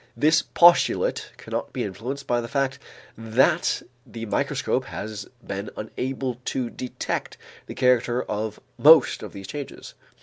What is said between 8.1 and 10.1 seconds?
of most of these changes.